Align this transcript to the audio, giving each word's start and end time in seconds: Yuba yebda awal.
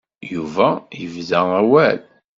Yuba 0.33 0.67
yebda 0.99 1.39
awal. 1.59 1.99